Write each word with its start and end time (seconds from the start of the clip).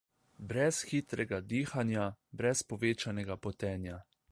Brez 0.51 0.77
hitrega 0.91 1.39
dihanja, 1.51 2.07
brez 2.41 2.65
povečanega 2.73 3.41
potenja. 3.47 4.03